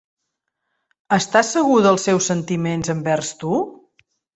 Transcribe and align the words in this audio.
Estàs 1.19 1.53
segur 1.57 1.77
dels 1.89 2.09
seus 2.11 2.33
sentiments 2.35 2.95
envers 2.99 3.35
tu? 3.45 3.67